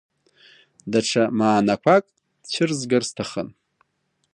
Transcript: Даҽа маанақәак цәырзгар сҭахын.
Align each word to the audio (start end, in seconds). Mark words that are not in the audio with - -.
Даҽа 0.91 1.23
маанақәак 1.37 2.05
цәырзгар 2.51 3.03
сҭахын. 3.09 3.49